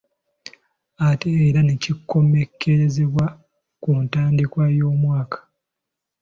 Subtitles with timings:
[1.07, 3.25] Ate era ne kikomekkerezebwa
[3.81, 5.37] ku ntandikwa y’omwaka.